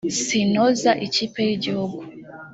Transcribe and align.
sintoza 0.25 0.91
ikipe 1.05 1.39
y’igihugu 1.47 1.99